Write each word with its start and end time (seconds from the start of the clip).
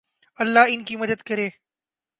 اللہ 0.39 0.65
ان 0.69 0.83
کی 0.83 0.95
مدد 0.95 1.21
کرے 1.21 1.49